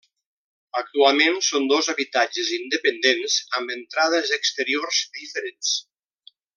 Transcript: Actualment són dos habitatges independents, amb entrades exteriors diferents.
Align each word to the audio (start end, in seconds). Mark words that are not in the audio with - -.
Actualment 0.79 1.37
són 1.47 1.67
dos 1.73 1.91
habitatges 1.93 2.49
independents, 2.57 3.37
amb 3.61 3.77
entrades 3.77 4.35
exteriors 4.41 5.07
diferents. 5.23 5.79